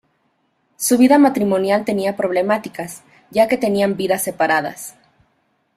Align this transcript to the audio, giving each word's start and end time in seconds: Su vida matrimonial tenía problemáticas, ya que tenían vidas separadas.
Su 0.77 0.97
vida 0.97 1.19
matrimonial 1.19 1.85
tenía 1.85 2.15
problemáticas, 2.17 3.03
ya 3.29 3.47
que 3.47 3.55
tenían 3.59 3.97
vidas 3.97 4.23
separadas. 4.23 4.95